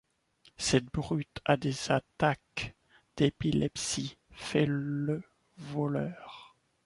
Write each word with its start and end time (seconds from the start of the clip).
Cette 0.57 0.87
brute 0.91 1.41
a 1.45 1.57
des 1.57 1.91
attaques 1.91 2.73
d’épilepsie, 3.17 4.17
fait 4.31 4.65
le 4.67 5.21
voleur. 5.59 6.55